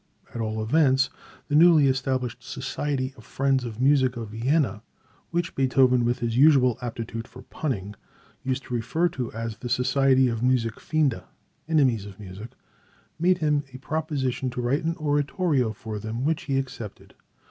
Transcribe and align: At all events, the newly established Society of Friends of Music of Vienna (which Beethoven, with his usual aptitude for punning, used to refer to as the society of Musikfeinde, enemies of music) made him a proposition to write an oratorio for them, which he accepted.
At 0.33 0.41
all 0.41 0.63
events, 0.63 1.11
the 1.47 1.53
newly 1.53 1.85
established 1.85 2.41
Society 2.41 3.13
of 3.17 3.23
Friends 3.23 3.63
of 3.63 3.79
Music 3.79 4.17
of 4.17 4.29
Vienna 4.29 4.81
(which 5.29 5.53
Beethoven, 5.53 6.03
with 6.05 6.17
his 6.21 6.35
usual 6.35 6.79
aptitude 6.81 7.27
for 7.27 7.43
punning, 7.43 7.93
used 8.41 8.63
to 8.63 8.73
refer 8.73 9.09
to 9.09 9.31
as 9.33 9.57
the 9.59 9.69
society 9.69 10.27
of 10.27 10.41
Musikfeinde, 10.41 11.23
enemies 11.67 12.07
of 12.07 12.19
music) 12.19 12.53
made 13.19 13.37
him 13.37 13.63
a 13.73 13.77
proposition 13.77 14.49
to 14.49 14.59
write 14.59 14.83
an 14.83 14.95
oratorio 14.97 15.71
for 15.71 15.99
them, 15.99 16.25
which 16.25 16.45
he 16.45 16.57
accepted. 16.57 17.13